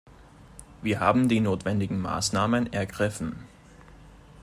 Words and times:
Wir 0.81 0.99
haben 0.99 1.29
die 1.29 1.39
notwenigen 1.41 2.01
Maßnahmen 2.01 2.73
ergriffen. 2.73 3.35